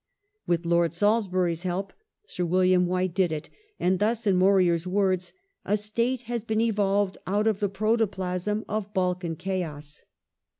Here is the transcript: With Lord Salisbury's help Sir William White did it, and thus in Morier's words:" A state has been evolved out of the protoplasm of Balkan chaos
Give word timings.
With 0.47 0.65
Lord 0.65 0.95
Salisbury's 0.95 1.61
help 1.61 1.93
Sir 2.25 2.43
William 2.43 2.87
White 2.87 3.13
did 3.13 3.31
it, 3.31 3.51
and 3.79 3.99
thus 3.99 4.25
in 4.25 4.35
Morier's 4.35 4.87
words:" 4.87 5.31
A 5.63 5.77
state 5.77 6.21
has 6.23 6.43
been 6.43 6.59
evolved 6.59 7.19
out 7.27 7.45
of 7.45 7.59
the 7.59 7.69
protoplasm 7.69 8.65
of 8.67 8.95
Balkan 8.95 9.35
chaos 9.35 10.01